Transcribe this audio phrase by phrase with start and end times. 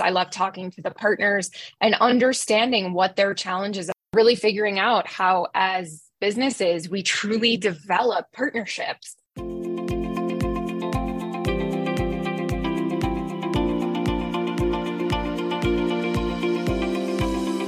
[0.00, 1.50] I love talking to the partners
[1.80, 8.26] and understanding what their challenges are, really figuring out how, as businesses, we truly develop
[8.32, 9.16] partnerships.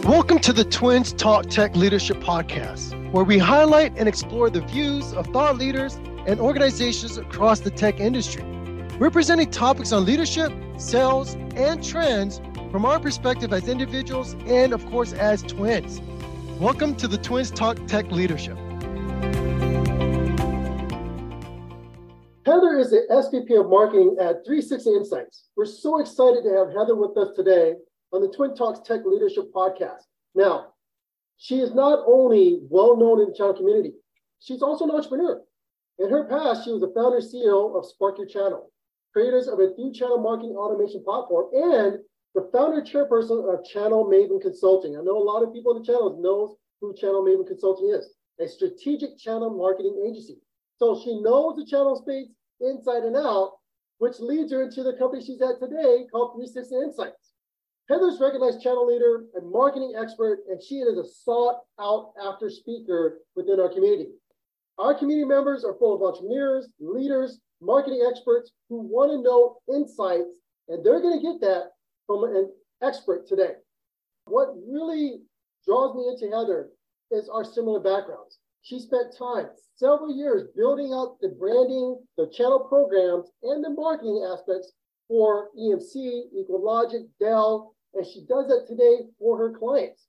[0.04, 5.12] Welcome to the Twins Talk Tech Leadership Podcast, where we highlight and explore the views
[5.12, 5.94] of thought leaders
[6.26, 8.42] and organizations across the tech industry.
[8.98, 12.40] We're presenting topics on leadership, sales, and trends
[12.70, 16.00] from our perspective as individuals and, of course, as twins.
[16.58, 18.56] Welcome to the Twins Talk Tech Leadership.
[22.46, 25.48] Heather is the SVP of Marketing at 360 Insights.
[25.56, 27.74] We're so excited to have Heather with us today
[28.12, 30.04] on the Twin Talks Tech Leadership Podcast.
[30.34, 30.72] Now,
[31.36, 33.92] she is not only well known in the channel community,
[34.40, 35.42] she's also an entrepreneur.
[35.98, 38.69] In her past, she was the founder CEO of Spark Your Channel,
[39.12, 41.98] creators of a few channel marketing automation platform, and
[42.34, 44.96] the founder chairperson of Channel Maven Consulting.
[44.96, 48.14] I know a lot of people in the channel knows who Channel Maven Consulting is,
[48.40, 50.38] a strategic channel marketing agency.
[50.76, 52.28] So she knows the channel space
[52.60, 53.58] inside and out,
[53.98, 57.32] which leads her into the company she's at today called 360 Insights.
[57.90, 63.18] Heather's recognized channel leader and marketing expert, and she is a sought out after speaker
[63.34, 64.10] within our community.
[64.78, 70.30] Our community members are full of entrepreneurs, leaders, marketing experts who want to know insights,
[70.68, 71.70] and they're going to get that
[72.06, 72.50] from an
[72.82, 73.54] expert today.
[74.26, 75.22] What really
[75.66, 76.70] draws me into Heather
[77.10, 78.38] is our similar backgrounds.
[78.62, 84.26] She spent time, several years, building out the branding, the channel programs, and the marketing
[84.30, 84.72] aspects
[85.08, 90.06] for EMC, EqualLogic, Dell, and she does that today for her clients.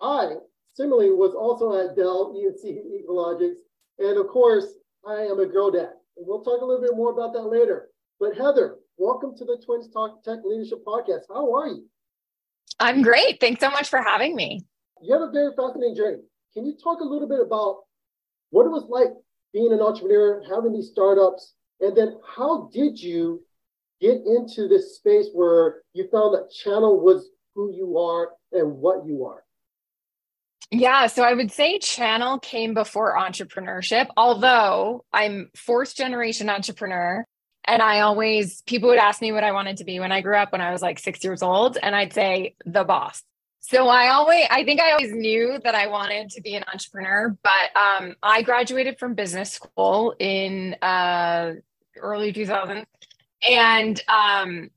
[0.00, 0.34] I
[0.74, 3.58] similarly was also at Dell, EMC, EqualLogics,
[3.98, 4.66] and of course,
[5.06, 5.94] I am a girl dad.
[6.20, 7.88] And we'll talk a little bit more about that later.
[8.18, 11.22] But Heather, welcome to the Twins Talk Tech Leadership Podcast.
[11.30, 11.86] How are you?
[12.78, 13.40] I'm great.
[13.40, 14.60] Thanks so much for having me.
[15.00, 16.18] You have a very fascinating journey.
[16.52, 17.84] Can you talk a little bit about
[18.50, 19.08] what it was like
[19.54, 23.42] being an entrepreneur, having these startups, and then how did you
[24.02, 29.06] get into this space where you found that channel was who you are and what
[29.06, 29.42] you are?
[30.70, 37.24] Yeah, so I would say channel came before entrepreneurship, although I'm fourth generation entrepreneur.
[37.64, 40.36] And I always, people would ask me what I wanted to be when I grew
[40.36, 41.76] up when I was like six years old.
[41.82, 43.22] And I'd say the boss.
[43.60, 47.36] So I always, I think I always knew that I wanted to be an entrepreneur,
[47.42, 51.54] but um, I graduated from business school in uh,
[51.96, 52.84] early 2000s.
[53.48, 54.70] And um,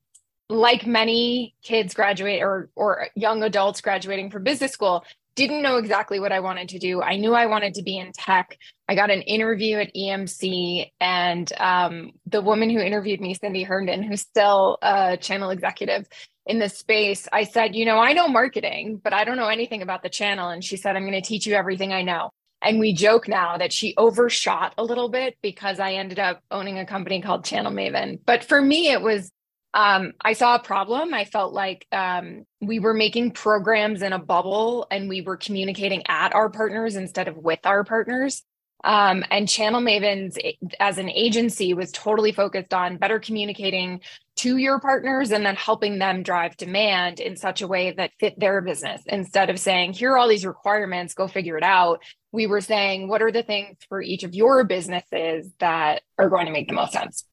[0.49, 5.05] like many kids graduate or, or young adults graduating from business school,
[5.35, 7.01] didn't know exactly what I wanted to do.
[7.01, 8.57] I knew I wanted to be in tech.
[8.88, 14.03] I got an interview at EMC, and um, the woman who interviewed me, Cindy Herndon,
[14.03, 16.07] who's still a channel executive
[16.45, 19.81] in this space, I said, You know, I know marketing, but I don't know anything
[19.81, 20.49] about the channel.
[20.49, 22.31] And she said, I'm going to teach you everything I know.
[22.61, 26.79] And we joke now that she overshot a little bit because I ended up owning
[26.79, 28.19] a company called Channel Maven.
[28.25, 29.31] But for me, it was
[29.73, 31.13] um, I saw a problem.
[31.13, 36.03] I felt like um, we were making programs in a bubble and we were communicating
[36.07, 38.44] at our partners instead of with our partners.
[38.83, 40.38] Um, and Channel Mavens,
[40.79, 44.01] as an agency, was totally focused on better communicating
[44.35, 48.38] to your partners and then helping them drive demand in such a way that fit
[48.38, 49.01] their business.
[49.06, 53.07] Instead of saying, here are all these requirements, go figure it out, we were saying,
[53.07, 56.73] what are the things for each of your businesses that are going to make the
[56.73, 57.25] most sense?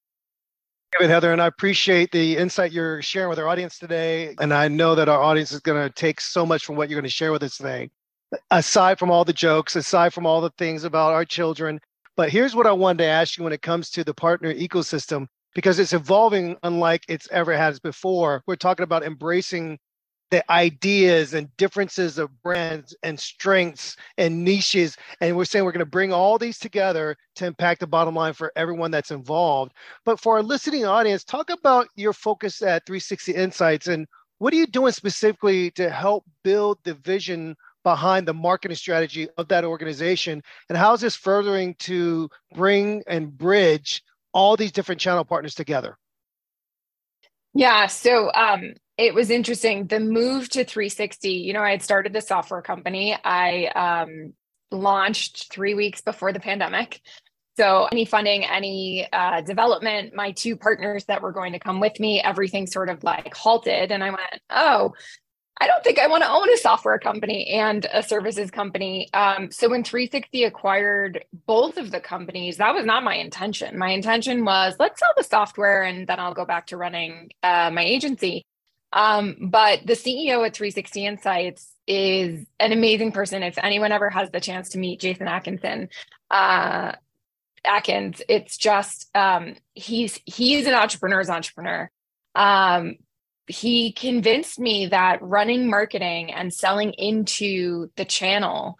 [0.99, 4.34] Heather, and I appreciate the insight you're sharing with our audience today.
[4.41, 7.01] And I know that our audience is going to take so much from what you're
[7.01, 7.91] going to share with us today.
[8.51, 11.81] Aside from all the jokes, aside from all the things about our children,
[12.17, 15.27] but here's what I wanted to ask you when it comes to the partner ecosystem,
[15.55, 18.43] because it's evolving unlike it's ever has before.
[18.47, 19.79] We're talking about embracing
[20.31, 24.97] the ideas and differences of brands and strengths and niches.
[25.21, 28.33] And we're saying we're going to bring all these together to impact the bottom line
[28.33, 29.73] for everyone that's involved.
[30.05, 34.07] But for our listening audience, talk about your focus at 360 Insights and
[34.39, 37.55] what are you doing specifically to help build the vision
[37.85, 40.43] behind the marketing strategy of that organization?
[40.69, 44.03] And how is this furthering to bring and bridge
[44.33, 45.99] all these different channel partners together?
[47.55, 47.87] Yeah.
[47.87, 49.87] So um, it was interesting.
[49.87, 53.17] The move to 360, you know, I had started the software company.
[53.25, 54.35] I um,
[54.70, 57.00] launched three weeks before the pandemic.
[57.56, 61.99] So, any funding, any uh, development, my two partners that were going to come with
[61.99, 63.91] me, everything sort of like halted.
[63.91, 64.93] And I went, oh,
[65.62, 69.12] I don't think I want to own a software company and a services company.
[69.12, 73.77] Um, so when 360 acquired both of the companies, that was not my intention.
[73.77, 77.71] My intention was let's sell the software and then I'll go back to running uh,
[77.71, 78.47] my agency.
[78.95, 83.43] Um, but the CEO at 360 Insights is an amazing person.
[83.43, 85.91] If anyone ever has the chance to meet Jason Atkinson,
[86.31, 86.93] uh,
[87.65, 91.91] Atkins, it's just um, he's he's an entrepreneur's entrepreneur.
[92.35, 92.97] Um,
[93.50, 98.79] he convinced me that running marketing and selling into the channel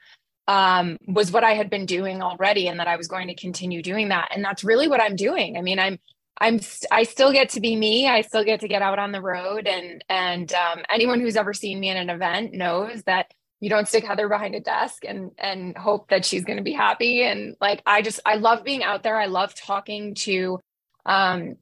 [0.49, 3.83] um, was what I had been doing already, and that I was going to continue
[3.83, 4.31] doing that.
[4.35, 5.57] And that's really what I'm doing.
[5.57, 5.99] I mean, I'm
[6.41, 8.09] I'm I still get to be me.
[8.09, 11.53] I still get to get out on the road, and and um, anyone who's ever
[11.53, 15.33] seen me in an event knows that you don't stick Heather behind a desk and
[15.39, 17.23] and hope that she's going to be happy.
[17.23, 19.17] And like I just I love being out there.
[19.17, 20.59] I love talking to
[21.05, 21.57] um,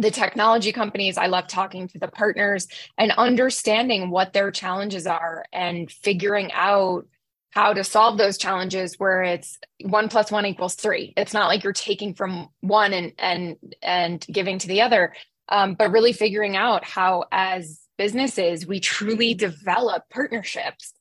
[0.00, 1.18] the technology companies.
[1.18, 7.06] I love talking to the partners and understanding what their challenges are and figuring out
[7.50, 11.14] how to solve those challenges where it's one plus one equals three.
[11.16, 15.14] It's not like you're taking from one and and and giving to the other,
[15.48, 20.92] um, but really figuring out how, as businesses, we truly develop partnerships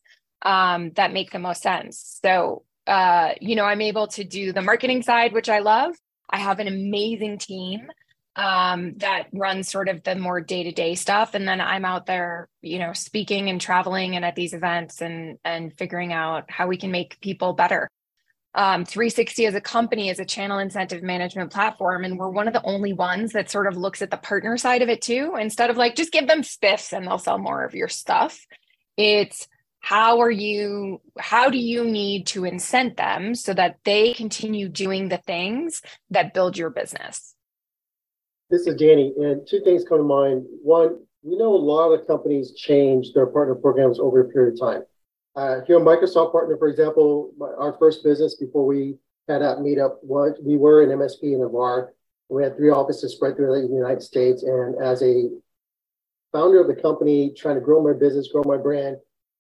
[0.44, 2.20] um, that make the most sense.
[2.24, 5.96] So, uh, you know, I'm able to do the marketing side, which I love.
[6.30, 7.88] I have an amazing team
[8.36, 12.06] um, that runs sort of the more day to day stuff, and then I'm out
[12.06, 16.68] there, you know, speaking and traveling and at these events and and figuring out how
[16.68, 17.90] we can make people better.
[18.54, 22.54] Um, 360 as a company is a channel incentive management platform, and we're one of
[22.54, 25.36] the only ones that sort of looks at the partner side of it too.
[25.40, 28.46] Instead of like just give them spiffs and they'll sell more of your stuff,
[28.98, 29.48] it's
[29.80, 35.10] how are you how do you need to incent them so that they continue doing
[35.10, 37.35] the things that build your business
[38.50, 40.46] this is Danny, and two things come to mind.
[40.62, 44.60] One, we know a lot of companies change their partner programs over a period of
[44.60, 44.84] time.
[45.36, 48.96] Uh, here, Microsoft Partner, for example, our first business before we
[49.28, 51.94] had that meetup was we were an MSP in a VAR.
[52.30, 55.30] We had three offices spread through the United States, and as a
[56.32, 58.98] founder of the company, trying to grow my business, grow my brand,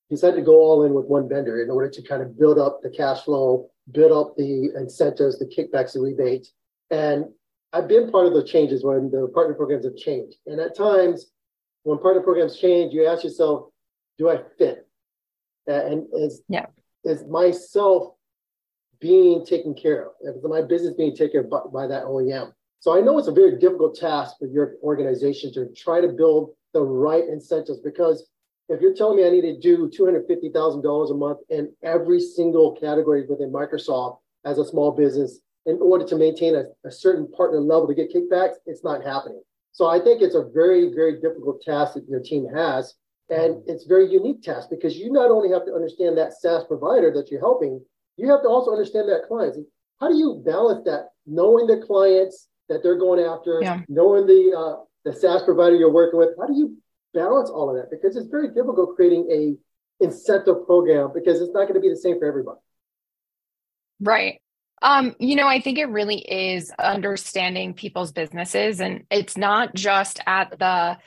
[0.09, 2.81] decided to go all in with one vendor in order to kind of build up
[2.81, 6.51] the cash flow, build up the incentives, the kickbacks, the rebates,
[6.89, 7.25] and
[7.73, 10.37] I've been part of the changes when the partner programs have changed.
[10.45, 11.31] And at times,
[11.83, 13.69] when partner programs change, you ask yourself,
[14.17, 14.87] do I fit?
[15.67, 16.67] And is, yeah.
[17.03, 18.13] is myself
[18.99, 20.11] being taken care of?
[20.21, 22.53] Is my business being taken care of by, by that OEM?
[22.79, 26.51] So I know it's a very difficult task for your organization to try to build
[26.73, 28.29] the right incentives because
[28.69, 33.25] if you're telling me I need to do $250,000 a month in every single category
[33.27, 37.87] within Microsoft as a small business, in order to maintain a, a certain partner level
[37.87, 39.41] to get kickbacks, it's not happening.
[39.71, 42.95] So I think it's a very, very difficult task that your team has.
[43.29, 46.63] And it's a very unique task because you not only have to understand that SaaS
[46.65, 47.83] provider that you're helping,
[48.17, 49.57] you have to also understand that clients.
[49.99, 53.81] How do you balance that, knowing the clients that they're going after, yeah.
[53.89, 56.29] knowing the uh, the SaaS provider you're working with?
[56.39, 56.77] How do you
[57.13, 57.89] balance all of that?
[57.89, 61.95] Because it's very difficult creating a incentive program because it's not going to be the
[61.95, 62.59] same for everybody.
[63.99, 64.39] Right.
[64.81, 70.19] Um, you know, I think it really is understanding people's businesses, and it's not just
[70.27, 70.97] at the,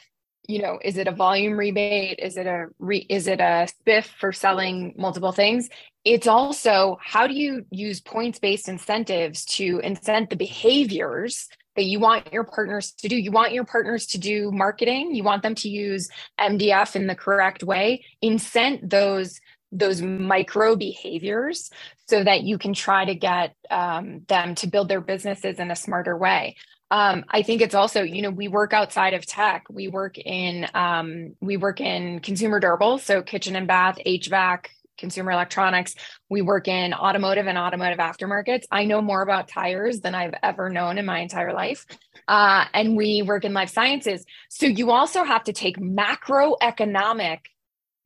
[0.49, 2.19] you know, is it a volume rebate?
[2.21, 5.69] Is it a re- is it a spiff for selling multiple things?
[6.05, 11.49] It's also how do you use points based incentives to incent the behaviors
[11.79, 13.17] that you want your partners to do.
[13.17, 15.15] You want your partners to do marketing.
[15.15, 16.09] You want them to use
[16.41, 18.05] MDF in the correct way.
[18.21, 19.41] Incent those
[19.71, 21.71] those micro behaviors
[22.07, 25.77] so that you can try to get um, them to build their businesses in a
[25.77, 26.57] smarter way.
[26.91, 29.67] Um, I think it's also, you know, we work outside of tech.
[29.69, 35.31] We work in um, we work in consumer durables, so kitchen and bath, HVAC, consumer
[35.31, 35.95] electronics.
[36.31, 38.65] We work in automotive and automotive aftermarkets.
[38.71, 41.87] I know more about tires than I've ever known in my entire life.
[42.27, 44.25] Uh, and we work in life sciences.
[44.49, 47.39] So you also have to take macroeconomic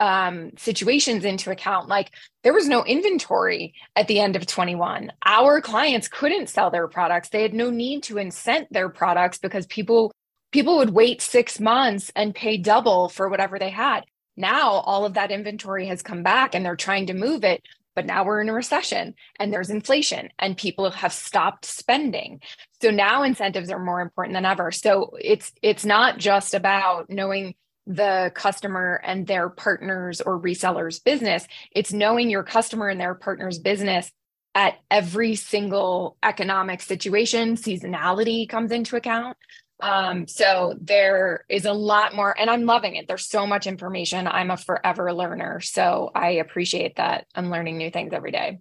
[0.03, 1.87] um, situations into account.
[1.87, 2.11] Like
[2.43, 5.13] there was no inventory at the end of 21.
[5.25, 7.29] Our clients couldn't sell their products.
[7.29, 10.13] They had no need to incent their products because people
[10.51, 14.01] people would wait six months and pay double for whatever they had.
[14.37, 17.63] Now all of that inventory has come back and they're trying to move it.
[17.95, 22.41] But now we're in a recession and there's inflation and people have stopped spending.
[22.81, 24.73] So now incentives are more important than ever.
[24.73, 27.55] So it's it's not just about knowing
[27.87, 33.59] the customer and their partners or resellers business it's knowing your customer and their partners
[33.59, 34.13] business
[34.55, 39.37] at every single economic situation seasonality comes into account.
[39.81, 43.09] Um, so there is a lot more and i'm loving it.
[43.09, 44.29] There's so much information.
[44.29, 47.27] I'm a forever learner so i appreciate that.
[47.35, 48.61] I'm learning new things every day.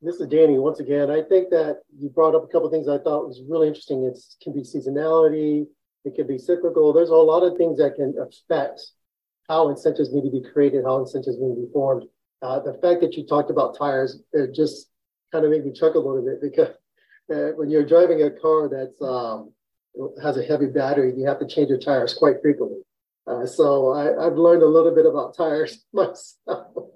[0.00, 2.98] This is danny once again i think that you brought up a couple things i
[2.98, 4.04] thought was really interesting.
[4.04, 5.66] It can be seasonality
[6.08, 6.92] It can be cyclical.
[6.92, 8.80] There's a lot of things that can affect
[9.48, 12.04] how incentives need to be created, how incentives need to be formed.
[12.40, 14.88] Uh, the fact that you talked about tires, it just
[15.32, 16.74] kind of made me chuckle a little bit because
[17.30, 19.52] uh, when you're driving a car that's um,
[20.22, 22.78] has a heavy battery, you have to change your tires quite frequently.
[23.26, 26.90] Uh, so I, have learned a little bit about tires myself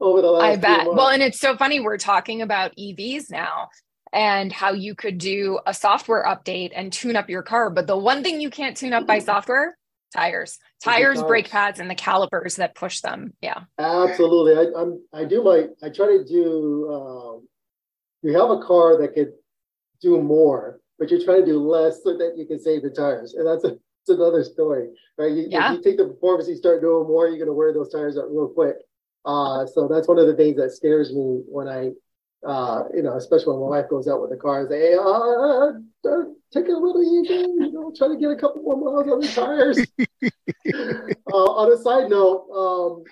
[0.00, 0.44] over the last.
[0.44, 0.86] I bet.
[0.86, 3.70] Well, and it's so funny we're talking about EVs now
[4.12, 7.96] and how you could do a software update and tune up your car, but the
[7.96, 9.76] one thing you can't tune up by software
[10.12, 10.58] tires.
[10.82, 13.32] Tires brake pads and the calipers that push them.
[13.40, 13.60] Yeah.
[13.78, 14.54] Absolutely.
[14.54, 17.48] I I'm, i do my i try to do um,
[18.22, 19.32] you have a car that could
[20.00, 23.34] do more but you're trying to do less so that you can save the tires.
[23.34, 25.32] And that's a it's another story right?
[25.32, 25.72] You, yeah.
[25.72, 28.30] you take the performance you start doing more you're going to wear those tires out
[28.30, 28.76] real quick.
[29.24, 31.90] Uh, so that's one of the things that scares me when i
[32.46, 34.94] uh, you know, especially when my wife goes out with the car and say, hey,
[34.94, 35.72] uh,
[36.08, 39.08] uh, take it a little easy, you know, try to get a couple more miles
[39.08, 39.78] on the tires.
[41.32, 43.04] uh, on a side note, um,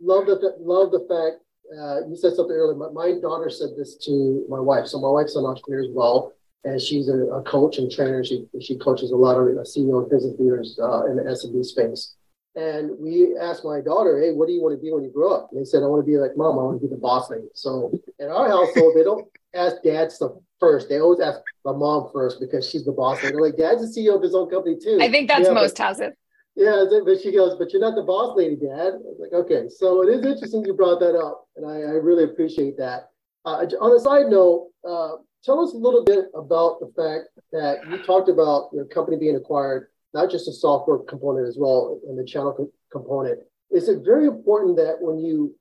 [0.00, 1.42] love the love the fact
[1.76, 2.76] uh, you said something earlier.
[2.76, 4.86] My, my, daughter said this to my wife.
[4.86, 6.32] So my wife's an entrepreneur as well,
[6.64, 8.24] and she's a, a coach and trainer.
[8.24, 11.64] She she coaches a lot of uh, CEO and business leaders uh, in the SMB
[11.64, 12.14] space.
[12.58, 15.32] And we asked my daughter, hey, what do you want to be when you grow
[15.32, 15.50] up?
[15.52, 16.58] And they said, I want to be like mom.
[16.58, 17.46] I want to be the boss lady.
[17.54, 20.88] So in our household, they don't ask dad stuff first.
[20.88, 23.36] They always ask my mom first because she's the boss lady.
[23.36, 24.98] They're like, dad's the CEO of his own company too.
[25.00, 26.14] I think that's yeah, most houses.
[26.56, 28.98] Yeah, but she goes, but you're not the boss lady, dad.
[28.98, 29.68] I was like, okay.
[29.68, 31.46] So it is interesting you brought that up.
[31.54, 33.10] And I, I really appreciate that.
[33.44, 37.88] Uh, on a side note, uh, tell us a little bit about the fact that
[37.88, 42.18] you talked about your company being acquired not just a software component as well and
[42.18, 43.40] the channel co- component.
[43.70, 45.54] Is it very important that when you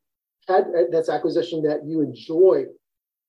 [0.47, 2.65] had uh, that's acquisition that you enjoy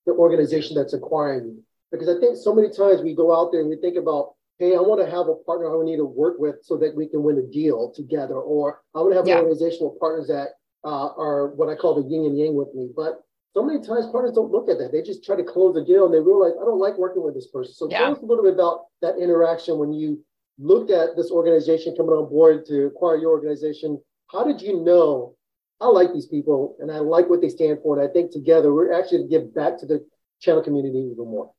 [0.07, 1.63] the organization that's acquiring you?
[1.91, 4.77] Because I think so many times we go out there and we think about, hey,
[4.77, 7.23] I want to have a partner I need to work with so that we can
[7.23, 9.39] win a deal together, or I want to have yeah.
[9.39, 10.49] organizational partners that
[10.85, 12.91] uh, are what I call the yin and yang with me.
[12.95, 13.23] But
[13.55, 14.93] so many times partners don't look at that.
[14.93, 17.35] They just try to close the deal and they realize I don't like working with
[17.35, 17.75] this person.
[17.75, 17.99] So yeah.
[17.99, 20.23] tell us a little bit about that interaction when you
[20.59, 24.01] looked at this organization coming on board to acquire your organization,
[24.31, 25.37] how did you know
[25.81, 27.99] I like these people and I like what they stand for?
[27.99, 30.05] And I think together we're actually to give back to the
[30.41, 31.53] channel community even more.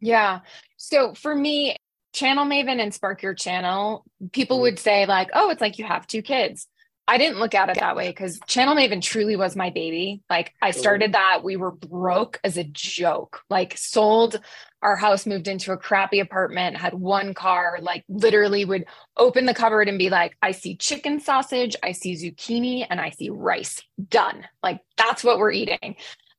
[0.00, 0.40] Yeah.
[0.76, 1.76] So for me,
[2.12, 6.06] Channel Maven and Spark Your Channel, people would say, like, oh, it's like you have
[6.06, 6.66] two kids.
[7.08, 10.22] I didn't look at it that way because Channel Maven truly was my baby.
[10.28, 13.42] Like I started that, we were broke as a joke.
[13.48, 14.40] Like sold
[14.82, 18.84] our house, moved into a crappy apartment, had one car, like literally would
[19.16, 23.10] open the cupboard and be like, I see chicken sausage, I see zucchini, and I
[23.10, 23.82] see rice.
[24.08, 24.46] Done.
[24.62, 25.96] Like that's what we're eating.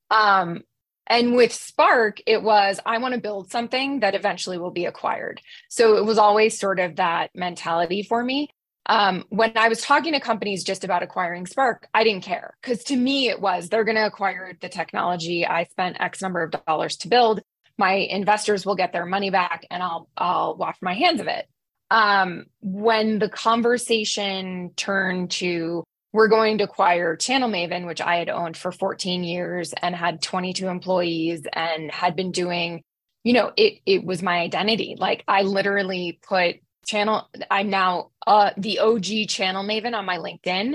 [0.09, 0.63] Um,
[1.07, 5.41] and with Spark, it was, I want to build something that eventually will be acquired.
[5.69, 8.49] So it was always sort of that mentality for me.
[8.87, 12.83] Um, when I was talking to companies just about acquiring Spark, I didn't care because
[12.85, 16.55] to me it was they're going to acquire the technology I spent X number of
[16.65, 17.41] dollars to build.
[17.77, 21.47] My investors will get their money back, and I'll I'll wash my hands of it.
[21.89, 28.29] Um, when the conversation turned to we're going to acquire Channel Maven, which I had
[28.29, 32.81] owned for 14 years and had 22 employees and had been doing,
[33.23, 34.95] you know, it it was my identity.
[34.97, 36.57] Like I literally put
[36.87, 40.73] channel i'm now uh, the og channel maven on my linkedin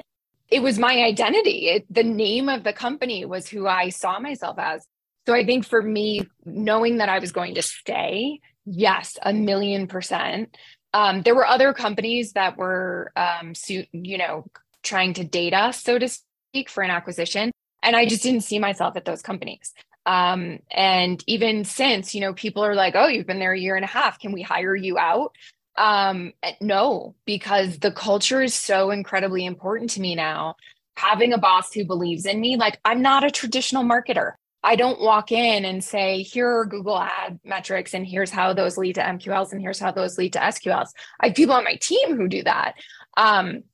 [0.50, 4.58] it was my identity it, the name of the company was who i saw myself
[4.58, 4.86] as
[5.26, 9.86] so i think for me knowing that i was going to stay yes a million
[9.86, 10.56] percent
[10.94, 13.54] um, there were other companies that were um,
[13.92, 14.44] you know
[14.82, 17.50] trying to date us so to speak for an acquisition
[17.82, 19.72] and i just didn't see myself at those companies
[20.04, 23.76] um, and even since you know people are like oh you've been there a year
[23.76, 25.32] and a half can we hire you out
[25.76, 30.56] um, no, because the culture is so incredibly important to me now.
[30.96, 34.32] Having a boss who believes in me, like I'm not a traditional marketer.
[34.62, 38.78] I don't walk in and say, here are Google ad metrics, and here's how those
[38.78, 40.90] lead to MQLs, and here's how those lead to SQLs.
[41.20, 42.74] I have people on my team who do that.
[43.16, 43.64] Um,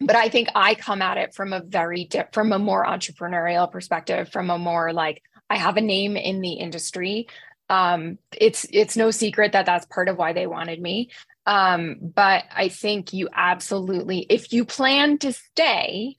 [0.00, 4.28] but I think I come at it from a very from a more entrepreneurial perspective,
[4.30, 7.28] from a more like I have a name in the industry.
[7.70, 11.10] Um, it's it's no secret that that's part of why they wanted me.
[11.46, 16.16] Um, but I think you absolutely, if you plan to stay,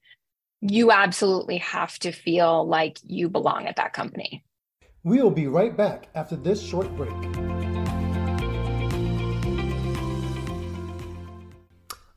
[0.71, 4.43] you absolutely have to feel like you belong at that company.
[5.03, 7.13] We'll be right back after this short break.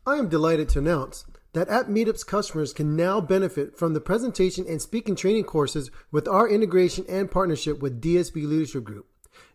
[0.06, 4.64] I am delighted to announce that App Meetup's customers can now benefit from the presentation
[4.66, 9.06] and speaking training courses with our integration and partnership with DSB Leadership Group.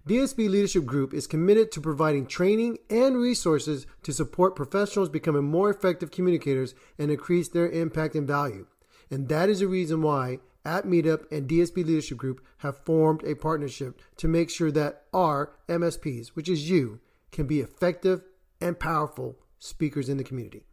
[0.07, 5.69] DSB Leadership Group is committed to providing training and resources to support professionals becoming more
[5.69, 8.67] effective communicators and increase their impact and value.
[9.13, 13.35] And that is the reason why App Meetup and DSB Leadership Group have formed a
[13.35, 16.99] partnership to make sure that our MSPs, which is you,
[17.31, 18.23] can be effective
[18.59, 20.63] and powerful speakers in the community.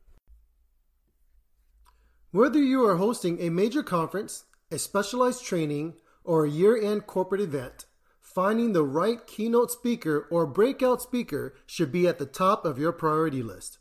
[2.31, 7.43] Whether you are hosting a major conference, a specialized training, or a year end corporate
[7.43, 7.85] event,
[8.23, 12.93] finding the right keynote speaker or breakout speaker should be at the top of your
[12.93, 13.77] priority list.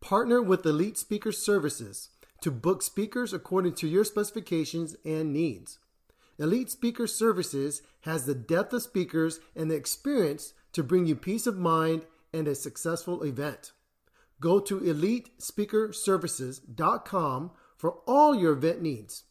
[0.00, 2.08] Partner with Elite Speaker Services
[2.42, 5.78] to book speakers according to your specifications and needs.
[6.38, 11.46] Elite Speaker Services has the depth of speakers and the experience to bring you peace
[11.46, 13.72] of mind and a successful event.
[14.40, 19.24] Go to elitespeakerservices.com for all your event needs.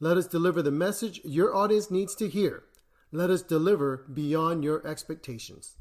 [0.00, 2.64] Let us deliver the message your audience needs to hear.
[3.10, 5.76] Let us deliver beyond your expectations.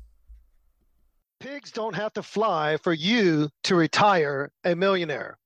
[1.40, 5.38] Pigs don't have to fly for you to retire a millionaire.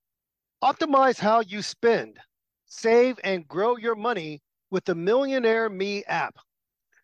[0.62, 2.20] Optimize how you spend,
[2.66, 4.40] save, and grow your money
[4.70, 6.36] with the Millionaire Me app.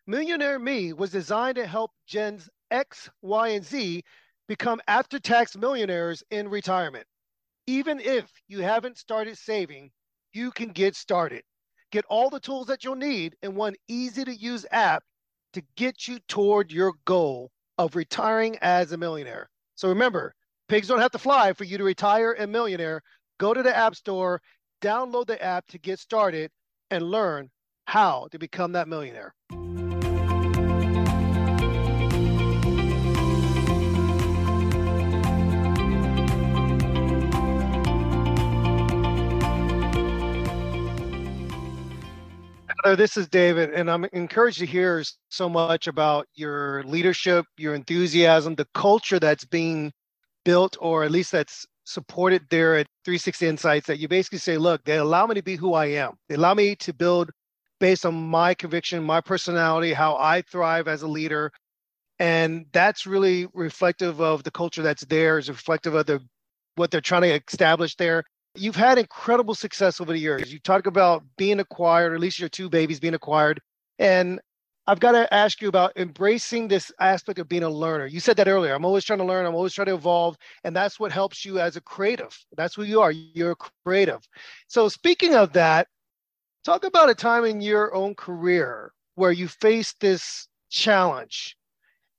[0.07, 4.01] Millionaire Me was designed to help Gens X, Y, and Z
[4.47, 7.05] become after tax millionaires in retirement.
[7.67, 9.91] Even if you haven't started saving,
[10.31, 11.43] you can get started.
[11.91, 15.03] Get all the tools that you'll need in one easy to use app
[15.51, 19.49] to get you toward your goal of retiring as a millionaire.
[19.75, 20.33] So remember,
[20.69, 23.01] pigs don't have to fly for you to retire a millionaire.
[23.39, 24.41] Go to the App Store,
[24.81, 26.51] download the app to get started,
[26.91, 27.49] and learn
[27.85, 29.33] how to become that millionaire.
[42.95, 48.55] this is David, and I'm encouraged to hear so much about your leadership, your enthusiasm,
[48.55, 49.93] the culture that's being
[50.43, 53.87] built, or at least that's supported there at 360 Insights.
[53.87, 56.13] That you basically say, look, they allow me to be who I am.
[56.27, 57.31] They allow me to build
[57.79, 61.51] based on my conviction, my personality, how I thrive as a leader.
[62.19, 66.21] And that's really reflective of the culture that's there, is reflective of the
[66.75, 68.23] what they're trying to establish there.
[68.55, 70.51] You've had incredible success over the years.
[70.51, 73.61] You talk about being acquired, or at least your two babies being acquired.
[73.99, 74.39] And
[74.89, 78.07] I've got to ask you about embracing this aspect of being a learner.
[78.07, 78.73] You said that earlier.
[78.73, 80.35] I'm always trying to learn, I'm always trying to evolve.
[80.63, 82.35] And that's what helps you as a creative.
[82.57, 83.11] That's who you are.
[83.11, 84.27] You're creative.
[84.67, 85.87] So, speaking of that,
[86.65, 91.55] talk about a time in your own career where you faced this challenge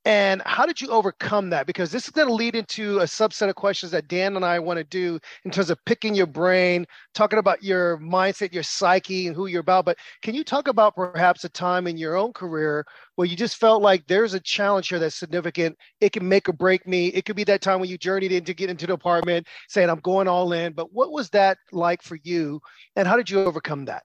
[0.07, 1.67] and how did you overcome that?
[1.67, 4.59] Because this is going to lead into a subset of questions that Dan and I
[4.59, 9.27] want to do in terms of picking your brain, talking about your mindset, your psyche,
[9.27, 9.85] and who you're about.
[9.85, 12.87] But can you talk about perhaps a time in your own career
[13.17, 15.77] where you just felt like there's a challenge here that's significant?
[16.01, 17.09] It can make or break me.
[17.09, 19.91] It could be that time when you journeyed in to get into the apartment saying,
[19.91, 20.73] I'm going all in.
[20.73, 22.61] But what was that like for you?
[22.97, 24.05] And how did you overcome that?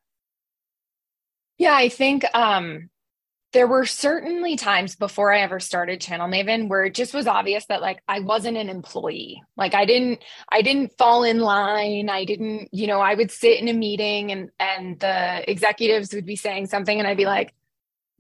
[1.58, 2.90] Yeah, I think um,
[3.56, 7.66] there were certainly times before I ever started Channel Maven where it just was obvious
[7.68, 9.42] that like I wasn't an employee.
[9.56, 12.10] Like I didn't I didn't fall in line.
[12.10, 16.26] I didn't, you know, I would sit in a meeting and and the executives would
[16.26, 17.54] be saying something and I'd be like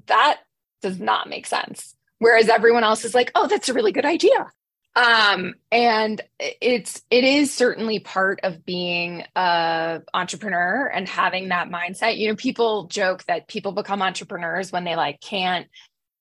[0.06, 0.40] that
[0.82, 1.98] does not make sense.
[2.20, 4.52] Whereas everyone else is like, "Oh, that's a really good idea."
[4.96, 12.18] Um and it's it is certainly part of being a entrepreneur and having that mindset.
[12.18, 15.68] You know people joke that people become entrepreneurs when they like can't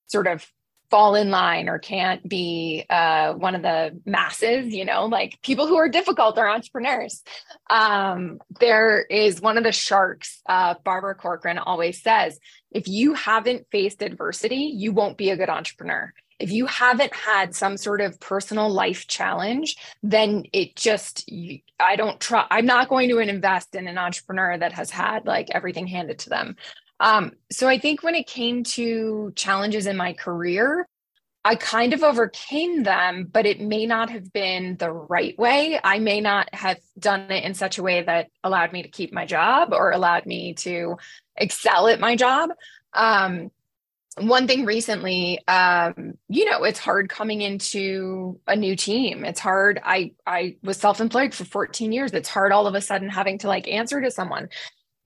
[0.09, 0.45] sort of
[0.91, 5.67] fall in line or can't be uh, one of the masses you know like people
[5.67, 7.23] who are difficult are entrepreneurs.
[7.71, 12.41] Um, there is one of the sharks uh, barbara corcoran always says
[12.73, 17.55] if you haven't faced adversity you won't be a good entrepreneur if you haven't had
[17.55, 21.31] some sort of personal life challenge then it just
[21.81, 25.49] i don't try i'm not going to invest in an entrepreneur that has had like
[25.53, 26.57] everything handed to them
[27.01, 30.87] um, so i think when it came to challenges in my career
[31.47, 35.79] I kind of overcame them, but it may not have been the right way.
[35.83, 39.13] I may not have done it in such a way that allowed me to keep
[39.13, 40.97] my job or allowed me to
[41.37, 42.51] excel at my job.
[42.95, 43.51] Um,
[44.19, 49.25] one thing recently um you know it's hard coming into a new team.
[49.25, 49.81] It's hard.
[49.85, 52.13] I i was self-employed for 14 years.
[52.13, 54.49] It's hard all of a sudden having to like answer to someone.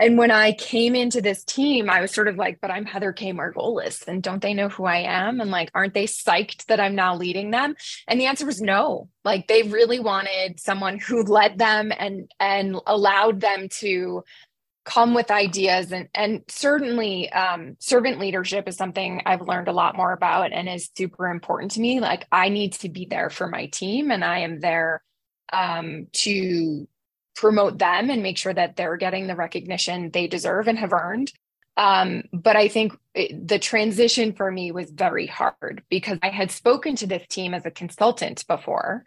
[0.01, 3.13] And when i came into this team i was sort of like but i'm heather
[3.13, 3.33] k.
[3.33, 5.41] Margolis and don't they know who i am?
[5.41, 7.77] And like aren't they psyched that i'm now leading them?
[8.07, 9.09] And the answer was no.
[9.25, 14.23] Like they really wanted someone who led them and and allowed them to
[14.89, 19.97] come with ideas and and certainly um, servant leadership is something I've learned a lot
[19.97, 22.01] more about and is super important to me.
[22.01, 25.03] Like I need to be there for my team and I am there
[25.53, 26.89] um, to
[27.37, 31.33] promote them and make sure that they're getting the recognition they deserve and have earned.
[31.77, 36.51] Um, but I think it, the transition for me was very hard because I had
[36.51, 39.05] spoken to this team as a consultant before.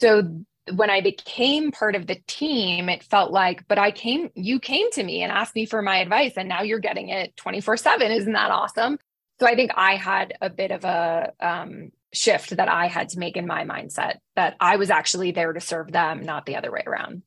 [0.00, 4.60] So when I became part of the team, it felt like, but I came, you
[4.60, 7.76] came to me and asked me for my advice, and now you're getting it 24
[7.76, 8.10] 7.
[8.10, 8.98] Isn't that awesome?
[9.40, 13.18] So I think I had a bit of a um, shift that I had to
[13.18, 16.72] make in my mindset that I was actually there to serve them, not the other
[16.72, 17.22] way around.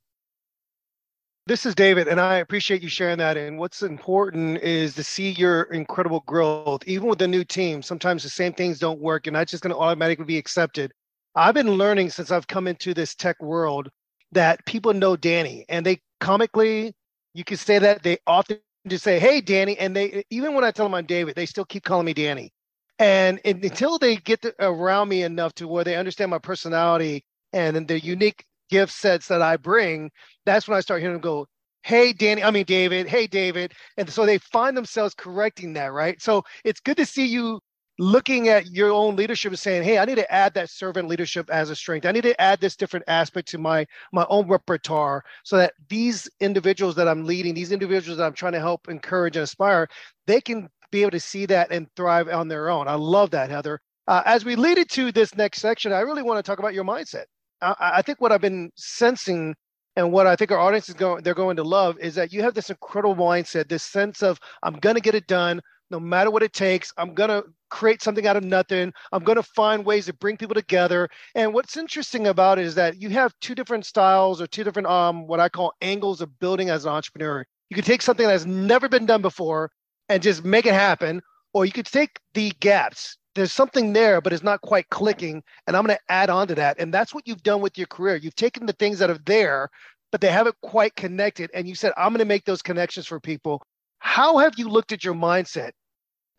[1.47, 3.35] This is David, and I appreciate you sharing that.
[3.35, 7.81] And what's important is to see your incredible growth, even with the new team.
[7.81, 10.93] Sometimes the same things don't work, and that's just going to automatically be accepted.
[11.35, 13.89] I've been learning since I've come into this tech world
[14.33, 16.93] that people know Danny and they comically,
[17.33, 19.77] you can say that they often just say, Hey, Danny.
[19.77, 22.51] And they, even when I tell them I'm David, they still keep calling me Danny.
[22.99, 27.87] And, until they get to, around me enough to where they understand my personality and
[27.87, 30.11] the unique gift sets that I bring,
[30.45, 31.47] that's when I start hearing them go,
[31.83, 33.73] Hey, Danny, I mean, David, hey, David.
[33.97, 36.21] And so they find themselves correcting that, right?
[36.21, 37.59] So it's good to see you
[38.01, 41.51] looking at your own leadership and saying, "Hey, I need to add that servant leadership
[41.51, 42.07] as a strength.
[42.07, 46.27] I need to add this different aspect to my my own repertoire, so that these
[46.39, 49.87] individuals that I'm leading, these individuals that I'm trying to help, encourage, and inspire,
[50.25, 53.51] they can be able to see that and thrive on their own." I love that,
[53.51, 53.79] Heather.
[54.07, 56.83] Uh, as we lead into this next section, I really want to talk about your
[56.83, 57.25] mindset.
[57.61, 59.53] I, I think what I've been sensing
[59.95, 62.41] and what I think our audience is going they're going to love is that you
[62.41, 65.61] have this incredible mindset, this sense of I'm going to get it done
[65.91, 66.93] no matter what it takes.
[66.97, 68.93] I'm going to create something out of nothing.
[69.11, 71.09] I'm going to find ways to bring people together.
[71.35, 74.87] And what's interesting about it is that you have two different styles or two different
[74.87, 77.45] um what I call angles of building as an entrepreneur.
[77.69, 79.71] You could take something that has never been done before
[80.09, 81.21] and just make it happen,
[81.53, 83.17] or you could take the gaps.
[83.33, 86.55] There's something there, but it's not quite clicking, and I'm going to add on to
[86.55, 86.77] that.
[86.79, 88.17] And that's what you've done with your career.
[88.17, 89.69] You've taken the things that are there,
[90.11, 93.19] but they haven't quite connected, and you said, "I'm going to make those connections for
[93.21, 93.63] people."
[93.99, 95.71] How have you looked at your mindset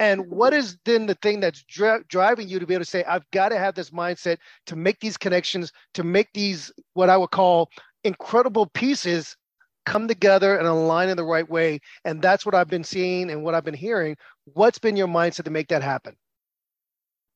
[0.03, 3.05] and what is then the thing that's dri- driving you to be able to say,
[3.05, 7.17] I've got to have this mindset to make these connections, to make these what I
[7.17, 7.71] would call
[8.03, 9.37] incredible pieces
[9.87, 11.79] come together and align in the right way?
[12.05, 14.17] And that's what I've been seeing and what I've been hearing.
[14.55, 16.17] What's been your mindset to make that happen?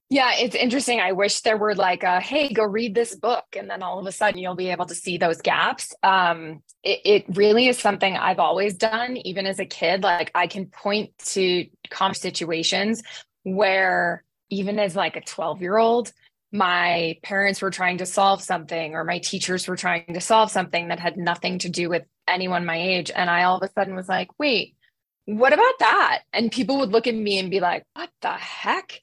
[0.08, 1.00] Yeah, it's interesting.
[1.00, 4.06] I wish there were like a hey, go read this book, and then all of
[4.06, 5.92] a sudden you'll be able to see those gaps.
[6.02, 10.04] Um, it, it really is something I've always done, even as a kid.
[10.04, 13.02] Like I can point to common situations
[13.42, 16.12] where even as like a 12 year old,
[16.52, 20.88] my parents were trying to solve something or my teachers were trying to solve something
[20.88, 23.10] that had nothing to do with anyone my age.
[23.14, 24.76] And I all of a sudden was like, wait,
[25.24, 26.22] what about that?
[26.32, 29.00] And people would look at me and be like, what the heck?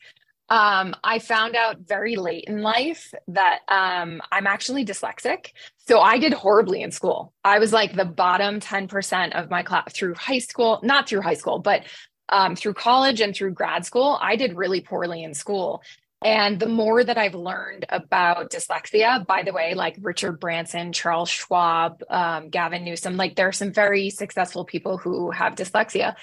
[0.49, 5.47] Um, I found out very late in life that um, I'm actually dyslexic.
[5.87, 7.33] So I did horribly in school.
[7.43, 11.33] I was like the bottom 10% of my class through high school, not through high
[11.33, 11.83] school, but
[12.29, 14.17] um, through college and through grad school.
[14.21, 15.81] I did really poorly in school.
[16.23, 21.29] And the more that I've learned about dyslexia, by the way, like Richard Branson, Charles
[21.29, 26.15] Schwab, um, Gavin Newsom, like there are some very successful people who have dyslexia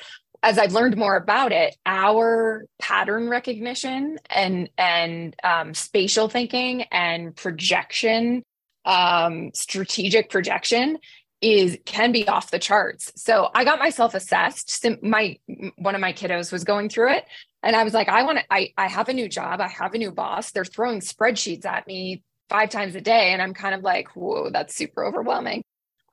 [0.42, 7.36] as I've learned more about it, our pattern recognition and and um, spatial thinking and
[7.36, 8.42] projection,
[8.84, 10.98] um, strategic projection
[11.42, 13.12] is can be off the charts.
[13.16, 14.86] So I got myself assessed.
[15.02, 15.36] My
[15.76, 17.24] one of my kiddos was going through it,
[17.62, 18.44] and I was like, I want to.
[18.50, 19.60] I I have a new job.
[19.60, 20.52] I have a new boss.
[20.52, 24.50] They're throwing spreadsheets at me five times a day, and I'm kind of like, whoa,
[24.50, 25.62] that's super overwhelming.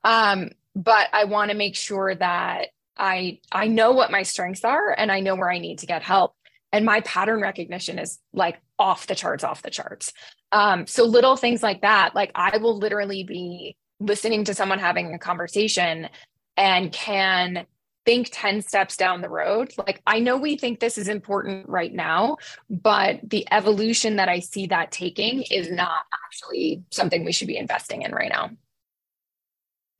[0.04, 4.94] Um, but I want to make sure that I I know what my strengths are
[4.96, 6.34] and I know where I need to get help.
[6.72, 10.12] And my pattern recognition is like off the charts, off the charts.
[10.52, 15.14] Um, so little things like that, like I will literally be listening to someone having
[15.14, 16.08] a conversation
[16.56, 17.66] and can
[18.04, 19.72] think 10 steps down the road.
[19.76, 22.38] Like I know we think this is important right now,
[22.70, 27.58] but the evolution that I see that taking is not actually something we should be
[27.58, 28.50] investing in right now.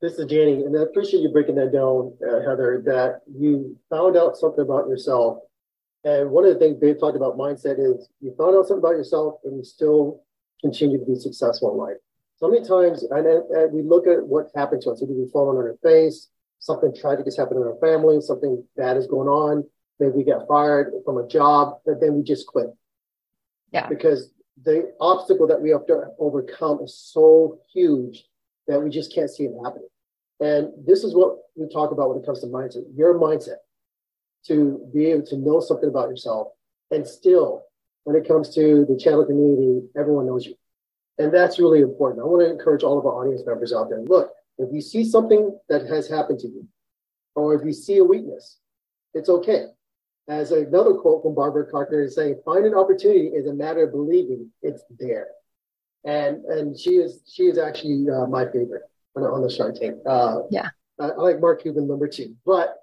[0.00, 4.16] This is Danny, and I appreciate you breaking that down, uh, Heather, that you found
[4.16, 5.38] out something about yourself.
[6.04, 8.96] And one of the things Dave talked about mindset is you found out something about
[8.96, 10.22] yourself and you still
[10.60, 11.96] continue to be successful in life.
[12.36, 15.02] So many times, and, and we look at what happened to us.
[15.02, 16.28] Maybe we fall on our face,
[16.60, 19.64] something tragic has happened in our family, something bad is going on.
[19.98, 22.68] Maybe we get fired from a job, but then we just quit.
[23.72, 23.88] Yeah.
[23.88, 24.30] Because
[24.62, 28.22] the obstacle that we have to overcome is so huge
[28.68, 29.88] that we just can't see it happening.
[30.40, 33.56] And this is what we talk about when it comes to mindset your mindset
[34.46, 36.48] to be able to know something about yourself.
[36.90, 37.64] And still,
[38.04, 40.54] when it comes to the channel community, everyone knows you.
[41.18, 42.22] And that's really important.
[42.22, 44.00] I want to encourage all of our audience members out there.
[44.00, 46.66] Look, if you see something that has happened to you,
[47.34, 48.58] or if you see a weakness,
[49.14, 49.66] it's okay.
[50.28, 53.92] As another quote from Barbara Clark is saying, find an opportunity is a matter of
[53.92, 55.28] believing it's there.
[56.08, 59.96] And and she is she is actually uh, my favorite on, on the Shark Tank.
[60.06, 60.68] Uh, yeah,
[60.98, 62.76] I, I, like Mark Cuban number two, but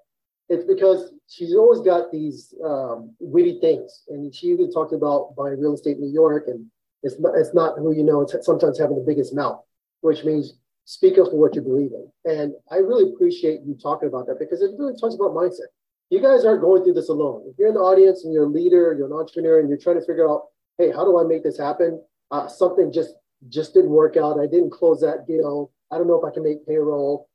[0.48, 5.58] it's because she's always got these um, witty things, and she even talked about buying
[5.60, 6.66] real estate in New York, and
[7.02, 8.20] it's not, it's not who you know.
[8.20, 9.60] It's sometimes having the biggest mouth,
[10.02, 12.30] which means speak up for what you believe in.
[12.30, 15.74] And I really appreciate you talking about that because it really talks about mindset.
[16.10, 17.42] You guys aren't going through this alone.
[17.50, 19.98] If you're in the audience and you're a leader, you're an entrepreneur, and you're trying
[19.98, 20.44] to figure out,
[20.78, 22.00] hey, how do I make this happen?
[22.30, 23.14] Uh, something just
[23.48, 24.40] just didn't work out.
[24.40, 25.70] I didn't close that deal.
[25.90, 27.28] I don't know if I can make payroll.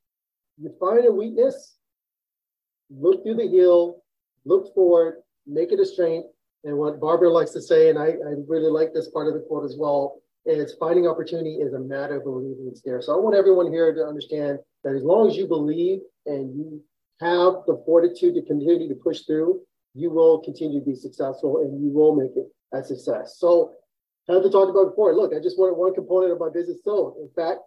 [0.57, 1.77] You find a weakness,
[2.89, 4.03] look through the heel,
[4.45, 6.27] look forward, make it a strength.
[6.63, 9.39] And what Barbara likes to say, and I, I really like this part of the
[9.39, 13.01] quote as well, is finding opportunity is a matter of believing it's there.
[13.01, 16.83] So I want everyone here to understand that as long as you believe and you
[17.19, 19.61] have the fortitude to continue to push through,
[19.93, 23.35] you will continue to be successful and you will make it a success.
[23.37, 23.73] So
[24.31, 27.17] Heather talked about before, look, I just wanted one component of my business sold.
[27.19, 27.59] In fact,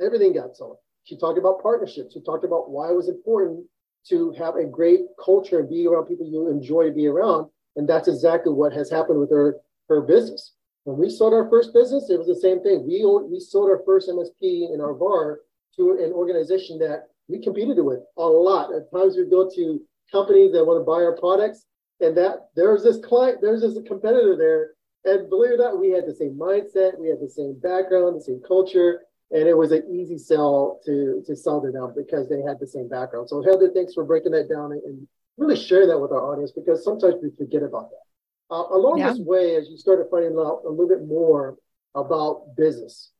[0.00, 0.76] everything got sold.
[1.04, 2.14] She talked about partnerships.
[2.14, 3.64] She talked about why it was important
[4.08, 7.50] to have a great culture and be around people you enjoy to be around.
[7.76, 9.56] And that's exactly what has happened with her,
[9.88, 10.54] her business.
[10.84, 12.86] When we sold our first business, it was the same thing.
[12.86, 15.40] We, we sold our first MSP in our VAR
[15.76, 18.74] to an organization that we competed with a lot.
[18.74, 19.80] At times we go to
[20.10, 21.66] companies that want to buy our products,
[22.00, 24.70] and that there's this client, there's this competitor there.
[25.04, 28.16] And believe it or not, we had the same mindset, we had the same background,
[28.16, 32.28] the same culture, and it was an easy sell to to sell to them because
[32.28, 33.28] they had the same background.
[33.28, 35.06] So Heather, thanks for breaking that down and
[35.38, 38.54] really share that with our audience because sometimes we forget about that.
[38.54, 39.10] Uh, along yeah.
[39.10, 41.56] this way, as you started finding out a little bit more
[41.94, 43.12] about business,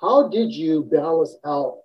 [0.00, 1.78] how did you balance out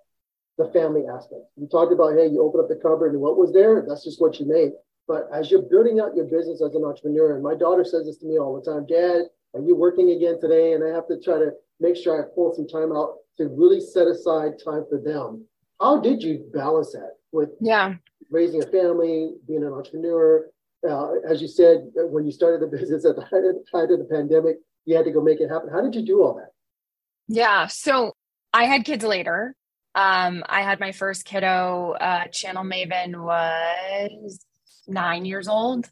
[0.56, 1.42] the family aspect?
[1.56, 3.84] You talked about, hey, you open up the cupboard and what was there?
[3.86, 4.72] That's just what you made.
[5.08, 8.18] But as you're building out your business as an entrepreneur, and my daughter says this
[8.18, 9.22] to me all the time, Dad,
[9.54, 10.74] are you working again today?
[10.74, 13.80] And I have to try to make sure I pull some time out to really
[13.80, 15.46] set aside time for them.
[15.80, 17.94] How did you balance that with yeah
[18.30, 20.50] raising a family, being an entrepreneur?
[20.88, 24.56] Uh, as you said, when you started the business at the height of the pandemic,
[24.84, 25.70] you had to go make it happen.
[25.72, 26.52] How did you do all that?
[27.28, 28.14] Yeah, so
[28.52, 29.54] I had kids later.
[29.94, 31.92] Um, I had my first kiddo.
[31.92, 34.38] Uh, Channel Maven was
[34.88, 35.88] nine years old.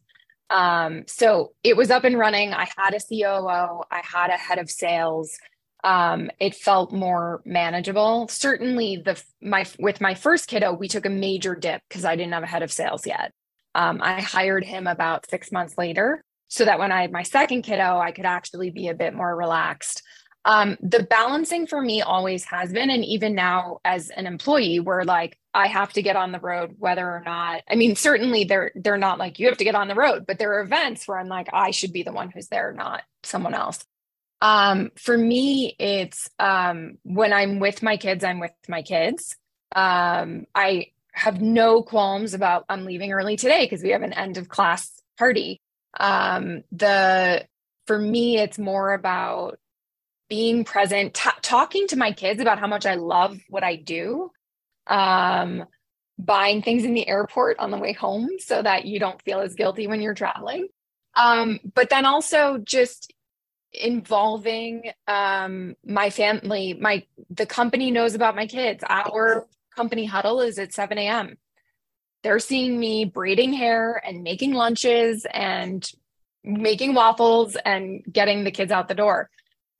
[0.49, 2.53] Um, so it was up and running.
[2.53, 3.83] I had a COO.
[3.91, 5.37] I had a head of sales
[5.87, 8.27] um, it felt more manageable.
[8.27, 12.33] Certainly, the my with my first kiddo, we took a major dip because I didn't
[12.33, 13.33] have a head of sales yet.
[13.75, 17.63] Um, I hired him about six months later, so that when I had my second
[17.63, 20.03] kiddo, I could actually be a bit more relaxed.
[20.47, 25.05] Um, the balancing for me always has been, and even now as an employee, where
[25.05, 27.63] like I have to get on the road, whether or not.
[27.69, 30.39] I mean, certainly they're they're not like you have to get on the road, but
[30.39, 33.55] there are events where I'm like I should be the one who's there, not someone
[33.55, 33.85] else.
[34.41, 39.35] Um, for me, it's um, when I'm with my kids, I'm with my kids.
[39.75, 44.39] Um, I have no qualms about I'm leaving early today because we have an end
[44.39, 45.61] of class party.
[45.99, 47.47] Um, the
[47.89, 49.59] for me, it's more about
[50.29, 54.31] being present, t- talking to my kids about how much I love what I do.
[54.87, 55.65] Um,
[56.19, 59.55] buying things in the airport on the way home so that you don't feel as
[59.55, 60.69] guilty when you're traveling.
[61.15, 63.12] Um, but then also just
[63.73, 70.59] involving um, my family my the company knows about my kids our company huddle is
[70.59, 71.37] at 7 a.m
[72.23, 75.91] they're seeing me braiding hair and making lunches and
[76.43, 79.29] making waffles and getting the kids out the door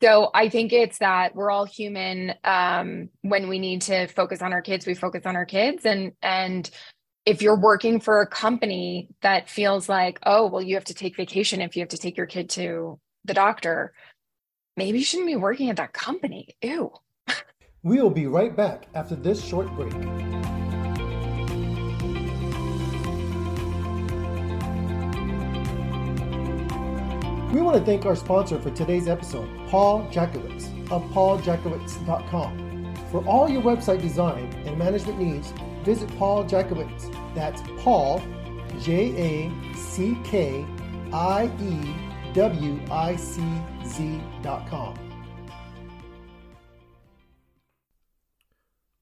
[0.03, 4.53] so i think it's that we're all human um, when we need to focus on
[4.53, 6.71] our kids we focus on our kids and and
[7.25, 11.17] if you're working for a company that feels like oh well you have to take
[11.17, 13.93] vacation if you have to take your kid to the doctor,
[14.77, 16.57] maybe you shouldn't be working at that company.
[16.63, 16.93] Ew.
[17.83, 20.36] we will be right back after this short break.
[27.57, 32.95] We want to thank our sponsor for today's episode, Paul Jackiewicz of pauljackiewicz.com.
[33.11, 37.35] For all your website design and management needs, visit Paul Jackiewicz.
[37.35, 38.23] That's Paul,
[38.83, 40.67] J A C K
[41.15, 41.95] I E
[42.35, 42.99] wicz.com.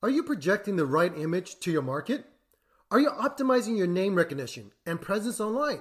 [0.00, 2.26] Are you projecting the right image to your market?
[2.92, 5.80] Are you optimizing your name recognition and presence online?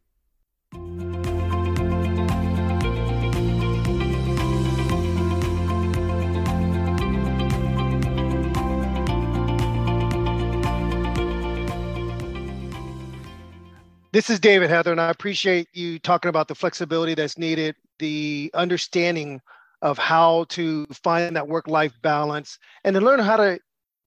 [14.13, 18.51] This is David Heather, and I appreciate you talking about the flexibility that's needed, the
[18.53, 19.39] understanding
[19.81, 23.57] of how to find that work-life balance, and to learn how to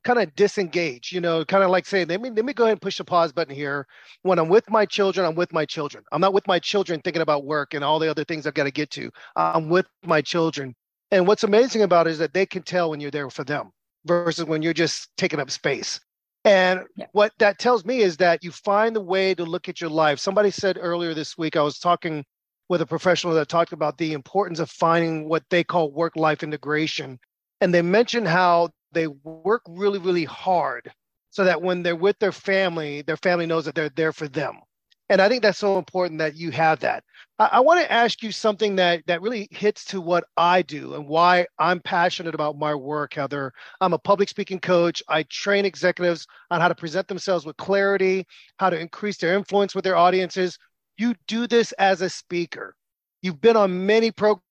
[0.05, 1.13] kind of disengage.
[1.13, 3.05] You know, kind of like saying, let me let me go ahead and push the
[3.05, 3.87] pause button here.
[4.23, 6.05] When I'm with my children, I'm with my children.
[6.13, 8.65] I'm not with my children thinking about work and all the other things I've got
[8.65, 9.11] to get to.
[9.37, 10.75] I'm with my children.
[11.11, 13.71] And what's amazing about it is that they can tell when you're there for them
[14.07, 16.01] versus when you're just taking up space.
[16.45, 17.07] And yeah.
[17.13, 20.19] what that tells me is that you find the way to look at your life.
[20.19, 22.25] Somebody said earlier this week, I was talking
[22.69, 26.43] with a professional that talked about the importance of finding what they call work life
[26.43, 27.19] integration.
[27.61, 30.91] And they mentioned how they work really, really hard
[31.31, 34.61] so that when they're with their family, their family knows that they're there for them.
[35.09, 37.05] And I think that's so important that you have that.
[37.39, 40.95] I, I want to ask you something that that really hits to what I do
[40.95, 43.53] and why I'm passionate about my work, Heather.
[43.81, 45.03] I'm a public speaking coach.
[45.09, 48.27] I train executives on how to present themselves with clarity,
[48.59, 50.59] how to increase their influence with their audiences.
[50.97, 52.75] You do this as a speaker.
[53.21, 54.43] You've been on many programs,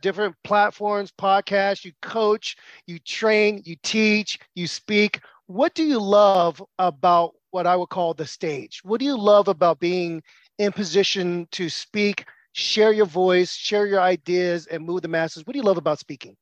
[0.00, 5.20] different platforms, podcasts, you coach, you train, you teach, you speak.
[5.46, 8.80] What do you love about what I would call the stage?
[8.84, 10.22] What do you love about being
[10.58, 15.46] in position to speak, share your voice, share your ideas, and move the masses?
[15.46, 16.36] What do you love about speaking?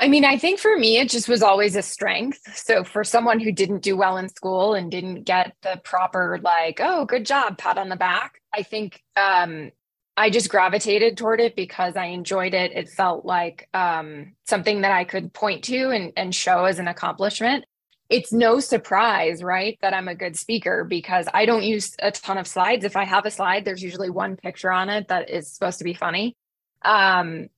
[0.00, 2.40] I mean, I think for me, it just was always a strength.
[2.56, 6.80] So, for someone who didn't do well in school and didn't get the proper, like,
[6.82, 9.70] oh, good job, pat on the back, I think um,
[10.16, 12.72] I just gravitated toward it because I enjoyed it.
[12.72, 16.88] It felt like um, something that I could point to and, and show as an
[16.88, 17.64] accomplishment
[18.10, 22.38] it's no surprise, right, that I'm a good speaker because I don't use a ton
[22.38, 22.84] of slides.
[22.84, 25.84] If I have a slide, there's usually one picture on it that is supposed to
[25.84, 26.36] be funny.
[26.82, 27.48] Um,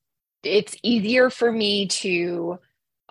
[0.45, 2.61] it's easier for me to,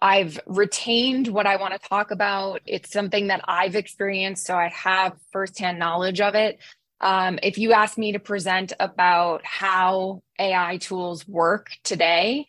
[0.01, 2.62] I've retained what I want to talk about.
[2.65, 6.60] It's something that I've experienced, so I have firsthand knowledge of it.
[7.01, 12.47] Um, if you ask me to present about how AI tools work today,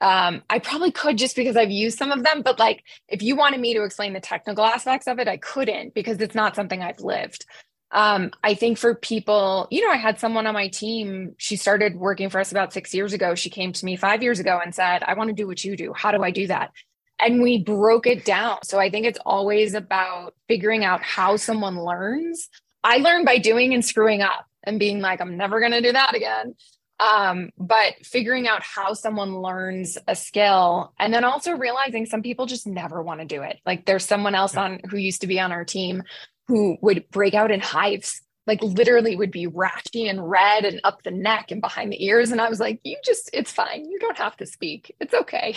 [0.00, 3.36] um, I probably could just because I've used some of them, but like if you
[3.36, 6.82] wanted me to explain the technical aspects of it, I couldn't because it's not something
[6.82, 7.46] I've lived.
[7.90, 11.96] Um, I think for people, you know, I had someone on my team, she started
[11.96, 13.34] working for us about six years ago.
[13.36, 15.76] She came to me five years ago and said, I want to do what you
[15.76, 15.92] do.
[15.94, 16.72] How do I do that?
[17.20, 18.58] And we broke it down.
[18.64, 22.50] So I think it's always about figuring out how someone learns.
[22.84, 25.92] I learn by doing and screwing up and being like, I'm never going to do
[25.92, 26.54] that again.
[27.00, 32.46] Um, but figuring out how someone learns a skill and then also realizing some people
[32.46, 33.58] just never want to do it.
[33.66, 36.02] Like there's someone else on who used to be on our team
[36.46, 41.02] who would break out in hives like literally would be rashy and red and up
[41.02, 42.30] the neck and behind the ears.
[42.30, 43.90] And i was like you just it's fine.
[43.90, 44.94] You don't have to speak.
[45.00, 45.56] It's okay.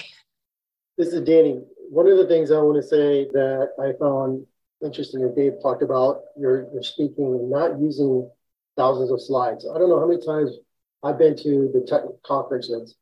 [0.98, 1.62] This is danny.
[1.90, 4.46] One of the things i want to say that i found
[4.84, 8.30] interesting that dave talked about your, your speaking and not using
[8.76, 10.52] thousands of slides i don't know how many times
[11.04, 12.96] I've been to the tech conferences,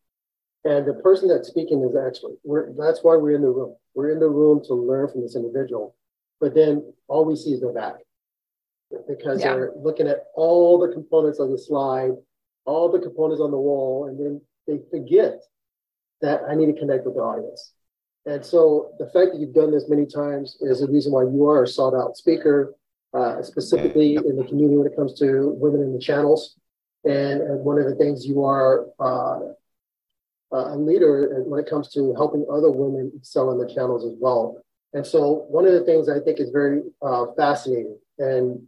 [0.64, 2.24] and the person that's speaking is.
[2.44, 3.76] We're, that's why we're in the room.
[3.94, 5.96] We're in the room to learn from this individual.
[6.42, 7.96] But then all we see is their back
[9.08, 9.54] because yeah.
[9.54, 12.12] they're looking at all the components of the slide,
[12.66, 15.42] all the components on the wall, and then they forget
[16.22, 17.72] that I need to connect with the audience.
[18.26, 21.48] And so the fact that you've done this many times is the reason why you
[21.48, 22.74] are a sought out speaker,
[23.14, 26.56] uh, specifically in the community when it comes to women in the channels.
[27.04, 29.40] And, and one of the things you are uh,
[30.52, 34.64] a leader when it comes to helping other women excel in the channels as well.
[34.94, 38.62] And so one of the things I think is very uh, fascinating and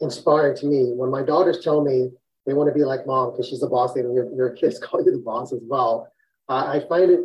[0.00, 2.10] inspiring to me when my daughters tell me
[2.46, 4.78] they want to be like mom because she's the boss lady and your, your kids
[4.82, 6.10] call you the boss as well.
[6.48, 7.20] Uh, I find it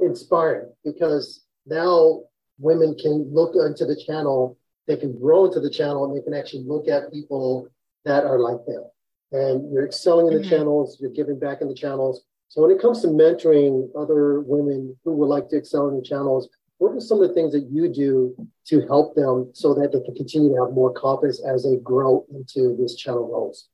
[0.00, 2.22] inspiring because now
[2.58, 6.34] women can look into the channel, they can grow into the channel, and they can
[6.34, 7.68] actually look at people
[8.04, 8.84] that are like them
[9.32, 10.50] and you're excelling in the mm-hmm.
[10.50, 12.22] channels, you're giving back in the channels.
[12.48, 16.02] So when it comes to mentoring other women who would like to excel in the
[16.02, 16.48] channels,
[16.78, 18.34] what are some of the things that you do
[18.66, 22.24] to help them so that they can continue to have more confidence as they grow
[22.30, 23.68] into this channel roles?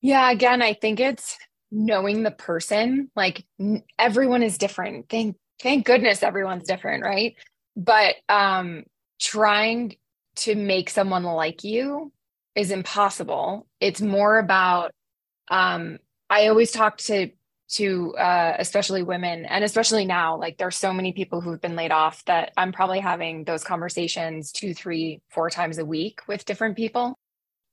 [0.00, 1.38] Yeah, again, I think it's
[1.74, 3.10] knowing the person.
[3.16, 3.46] Like
[3.98, 5.08] everyone is different.
[5.10, 7.34] Thank thank goodness everyone's different, right?
[7.76, 8.84] But um
[9.20, 9.96] trying
[10.36, 12.12] to make someone like you
[12.54, 13.66] is impossible.
[13.80, 14.92] It's more about
[15.50, 15.98] um
[16.30, 17.30] I always talk to
[17.70, 21.90] to uh, especially women and especially now like there's so many people who've been laid
[21.92, 26.76] off that i'm probably having those conversations two three four times a week with different
[26.76, 27.18] people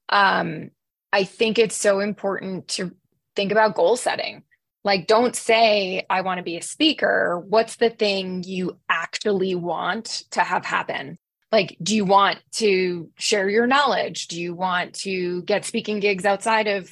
[0.10, 0.72] um,
[1.14, 2.91] i think it's so important to
[3.36, 4.44] think about goal setting.
[4.84, 7.44] Like don't say i want to be a speaker.
[7.48, 11.18] What's the thing you actually want to have happen?
[11.52, 14.28] Like do you want to share your knowledge?
[14.28, 16.90] Do you want to get speaking gigs outside of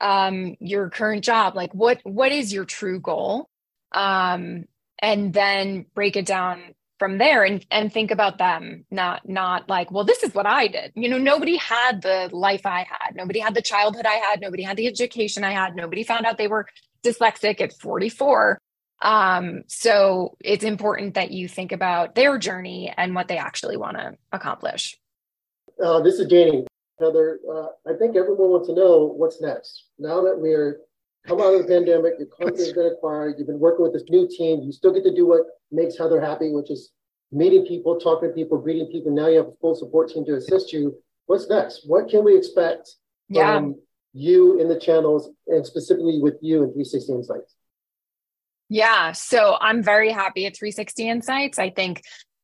[0.00, 1.56] um, your current job?
[1.56, 3.48] Like what what is your true goal?
[3.90, 4.66] Um,
[5.00, 9.90] and then break it down from there and and think about them not not like
[9.90, 10.92] well this is what i did.
[10.94, 13.16] You know nobody had the life i had.
[13.16, 14.40] Nobody had the childhood i had.
[14.40, 15.74] Nobody had the education i had.
[15.74, 16.68] Nobody found out they were
[17.02, 18.60] dyslexic at 44
[19.00, 23.96] um, so it's important that you think about their journey and what they actually want
[23.96, 24.96] to accomplish.
[25.82, 26.64] Uh, this is danny.
[27.00, 29.86] Heather, uh, I think everyone wants to know what's next.
[29.98, 30.78] Now that we're
[31.26, 34.28] come out of the pandemic, your company's been acquired, you've been working with this new
[34.28, 36.90] team, you still get to do what makes Heather happy, which is
[37.30, 39.12] meeting people, talking to people, greeting people.
[39.12, 40.96] Now you have a full support team to assist you.
[41.26, 41.82] What's next?
[41.86, 42.90] What can we expect
[43.28, 43.56] yeah.
[43.56, 43.76] from
[44.12, 47.54] you in the channels and specifically with you in 360 Insights?
[48.68, 51.58] Yeah, so I'm very happy at 360 Insights.
[51.58, 52.02] I think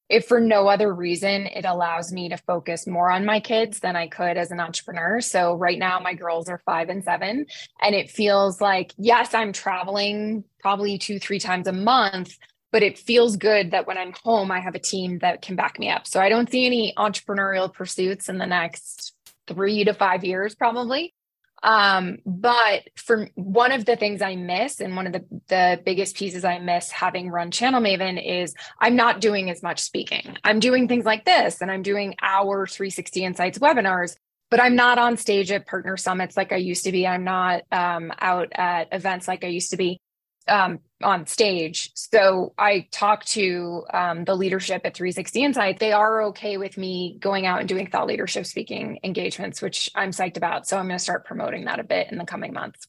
[0.09, 3.95] if for no other reason, it allows me to focus more on my kids than
[3.95, 5.21] I could as an entrepreneur.
[5.21, 7.47] So right now, my girls are five and seven,
[7.81, 12.39] and it feels like, yes, I'm traveling probably two, three times a month,
[12.73, 15.79] but it feels good that when I'm home, I have a team that can back
[15.79, 16.07] me up.
[16.07, 19.15] So I don't see any entrepreneurial pursuits in the next
[19.47, 21.15] three to five years, probably.
[21.63, 26.17] Um, but for one of the things I miss, and one of the, the biggest
[26.17, 30.37] pieces I miss having run Channel Maven is I'm not doing as much speaking.
[30.45, 34.17] I'm doing things like this, and I'm doing our 360 Insights webinars,
[34.51, 37.07] but I'm not on stage at partner summits like I used to be.
[37.07, 40.01] I'm not um, out at events like I used to be
[40.47, 41.91] um, on stage.
[41.95, 45.79] So I talked to um, the leadership at 360 Insight.
[45.79, 50.11] They are okay with me going out and doing thought leadership speaking engagements, which I'm
[50.11, 50.67] psyched about.
[50.67, 52.87] So I'm going to start promoting that a bit in the coming months.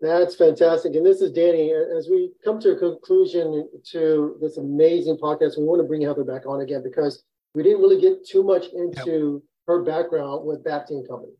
[0.00, 0.94] That's fantastic.
[0.96, 1.72] And this is Danny.
[1.72, 6.24] As we come to a conclusion to this amazing podcast, we want to bring Heather
[6.24, 7.22] back on again because
[7.54, 9.42] we didn't really get too much into yep.
[9.68, 11.32] her background with Bacting Company.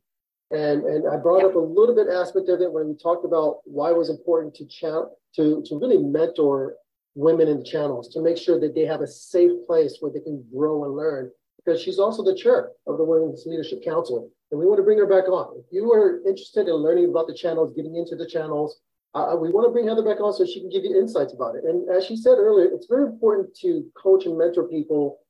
[0.50, 3.58] And, and I brought up a little bit aspect of it when we talked about
[3.64, 6.76] why it was important to cha- to, to really mentor
[7.14, 10.20] women in the channels to make sure that they have a safe place where they
[10.20, 11.30] can grow and learn.
[11.64, 14.98] Because she's also the chair of the Women's Leadership Council, and we want to bring
[14.98, 15.56] her back on.
[15.58, 18.76] If you are interested in learning about the channels, getting into the channels,
[19.14, 21.54] uh, we want to bring Heather back on so she can give you insights about
[21.54, 21.64] it.
[21.64, 25.20] And as she said earlier, it's very important to coach and mentor people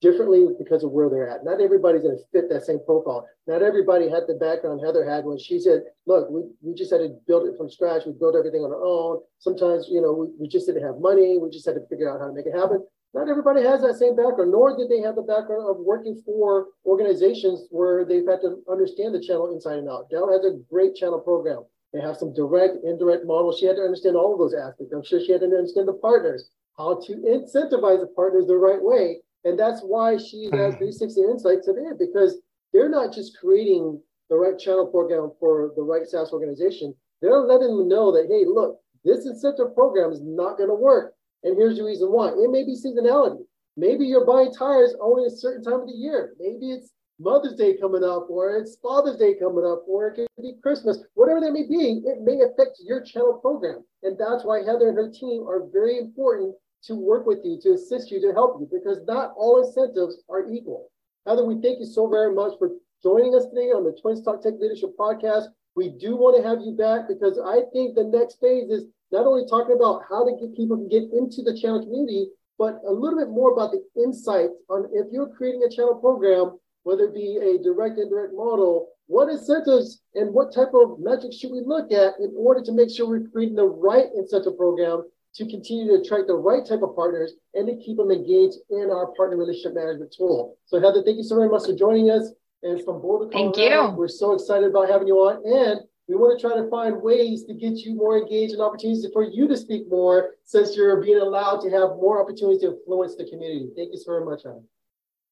[0.00, 1.44] differently because of where they're at.
[1.44, 3.26] Not everybody's going to fit that same profile.
[3.46, 6.98] Not everybody had the background Heather had when she said, look, we, we just had
[6.98, 8.02] to build it from scratch.
[8.06, 9.20] We built everything on our own.
[9.38, 11.38] Sometimes, you know, we, we just didn't have money.
[11.38, 12.84] We just had to figure out how to make it happen.
[13.14, 16.66] Not everybody has that same background, nor did they have the background of working for
[16.84, 20.10] organizations where they've had to understand the channel inside and out.
[20.10, 21.64] Dell has a great channel program.
[21.92, 23.58] They have some direct, indirect models.
[23.58, 24.92] She had to understand all of those aspects.
[24.92, 28.80] I'm sure she had to understand the partners, how to incentivize the partners the right
[28.80, 30.76] way and that's why she at mm-hmm.
[30.76, 32.38] 360 Insights today, because
[32.72, 36.94] they're not just creating the right channel program for the right SaaS organization.
[37.22, 41.14] They're letting them know that, hey, look, this incentive program is not going to work.
[41.44, 42.28] And here's the reason why.
[42.28, 43.40] It may be seasonality.
[43.76, 46.34] Maybe you're buying tires only a certain time of the year.
[46.38, 50.42] Maybe it's Mother's Day coming up, or it's Father's Day coming up, or it could
[50.42, 53.82] be Christmas, whatever that may be, it may affect your channel program.
[54.02, 56.54] And that's why Heather and her team are very important
[56.88, 60.50] to work with you, to assist you, to help you, because not all incentives are
[60.50, 60.90] equal.
[61.26, 62.70] Heather, we thank you so very much for
[63.02, 65.52] joining us today on the Twins Talk Tech Leadership Podcast.
[65.76, 69.26] We do want to have you back because I think the next phase is not
[69.26, 72.90] only talking about how to get people to get into the channel community, but a
[72.92, 77.14] little bit more about the insights on if you're creating a channel program, whether it
[77.14, 81.92] be a direct indirect model, what incentives and what type of metrics should we look
[81.92, 85.04] at in order to make sure we're creating the right incentive program
[85.34, 88.90] to continue to attract the right type of partners and to keep them engaged in
[88.90, 90.56] our partner relationship management tool.
[90.66, 92.30] So Heather, thank you so very much for joining us.
[92.62, 93.96] And from Boulder, Colorado, thank you.
[93.96, 95.36] We're so excited about having you on.
[95.46, 99.06] And We want to try to find ways to get you more engaged and opportunities
[99.12, 103.14] for you to speak more since you're being allowed to have more opportunities to influence
[103.14, 103.68] the community.
[103.76, 104.62] Thank you so very much, Heather.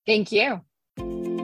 [0.06, 1.35] Thank you.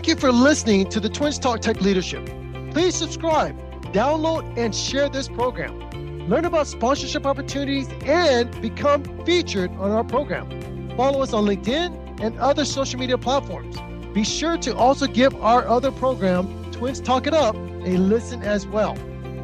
[0.00, 2.24] Thank you for listening to the Twins Talk Tech Leadership.
[2.70, 3.54] Please subscribe,
[3.92, 5.78] download, and share this program.
[6.26, 10.48] Learn about sponsorship opportunities and become featured on our program.
[10.96, 13.76] Follow us on LinkedIn and other social media platforms.
[14.14, 18.66] Be sure to also give our other program, Twins Talk It Up, a listen as
[18.66, 18.96] well.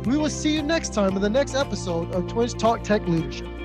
[0.07, 3.56] We will see you next time in the next episode of Twins Talk Tech Leadership.